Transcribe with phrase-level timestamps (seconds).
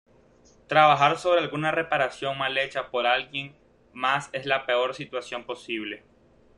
[0.65, 3.55] Trabajar sobre alguna reparación mal hecha por alguien
[3.93, 6.03] más es la peor situación posible.